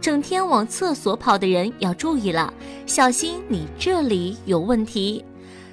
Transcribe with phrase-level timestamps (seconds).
[0.00, 2.52] 整天往厕所跑的人要注意了，
[2.86, 5.24] 小心你这里有问题。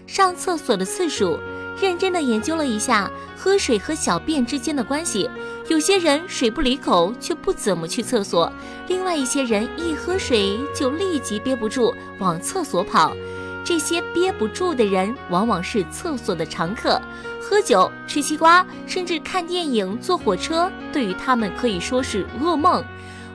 [0.07, 1.37] 上厕所的次数，
[1.79, 5.29] 认真的研究了一下喝水和小便之间的关系。
[5.69, 8.51] 有些人水不离口，却不怎么去厕所；
[8.87, 13.15] 另外一些人一喝水就立即憋不住往厕所跑。
[13.63, 17.01] 这些憋不住的人，往往是厕所的常客。
[17.41, 22.83] 喝酒、吃西瓜，甚至看电影、坐火车，对于他们可以说是噩梦。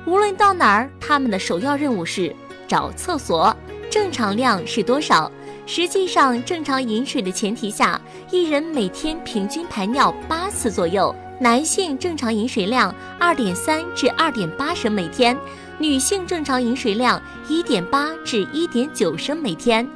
[0.09, 2.35] 无论到哪儿，他们的首要任务是
[2.67, 3.55] 找厕所。
[3.91, 5.31] 正常量是多少？
[5.67, 11.15] 实际上，正常饮水的前提下，一人每天平均排尿八次左右。
[11.39, 15.37] 男性正常饮水量二点三至二点八升每天，
[15.77, 19.87] 女性正常饮水量一点八至一点九升每天。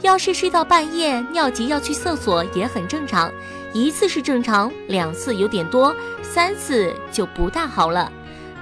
[0.00, 3.30] 要是睡到半夜尿急要去厕所也很正常，
[3.72, 8.10] 一次是正常，两次有点多，三次就不大好了。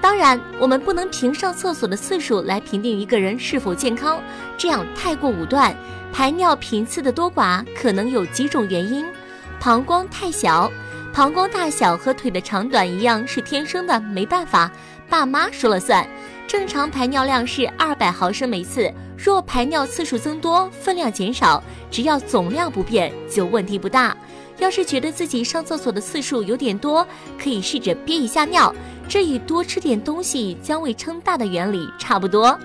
[0.01, 4.23] 当然，我们不能凭上厕所的次数来评定一个人是否健康，
[4.57, 5.75] 这样太过武断。
[6.13, 9.05] 排尿频次的多寡可能有几种原因：
[9.61, 10.71] 膀胱太小，
[11.13, 14.71] 膀胱大小和腿的长短一样是天生的，没办法，
[15.09, 16.07] 爸妈说了算。
[16.47, 18.91] 正常排尿量是二百毫升每次。
[19.19, 24.17] 若排尿次数增多，分量减少，只要总量不变，就问题不大。
[24.59, 27.07] 要是觉得自己上厕所的次数有点多，
[27.39, 28.75] 可以试着憋一下尿，
[29.09, 32.57] 这与多吃点东西将胃撑大的原理差不多。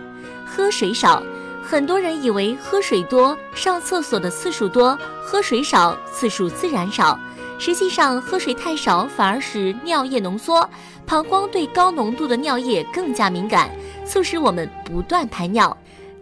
[0.46, 1.24] 喝水少，
[1.64, 7.18] 很多人以为喝水多，上厕所的次数多；喝水少，次数自然少。
[7.58, 10.70] 实际上，喝水太少反而使尿液浓缩，
[11.06, 13.72] 膀胱对高浓度的尿液更加敏感，
[14.06, 15.76] 促使我们不断排尿。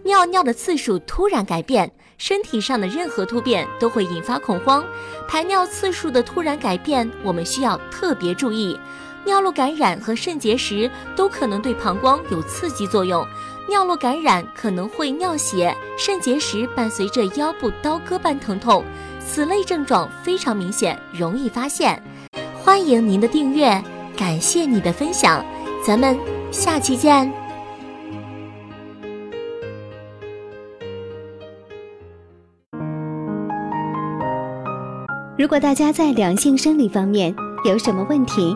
[0.04, 4.84] 尿尿的次数突然改变，身体上的任何突变都会引发恐慌。
[5.28, 8.80] 排尿次数的突然改变，我们需要特别注意。
[9.26, 13.26] 尿路感染和肾结石都可能对膀胱有刺激作用。
[13.70, 18.84] 尿路感染可能会尿血，肾结石伴随着腰部刀割般疼痛，
[19.20, 22.02] 此类症状非常明显，容易发现。
[22.56, 23.82] 欢迎您的订阅，
[24.18, 25.46] 感谢你的分享，
[25.86, 26.18] 咱们
[26.52, 27.32] 下期见。
[35.38, 37.34] 如果大家在两性生理方面
[37.66, 38.56] 有什么问题，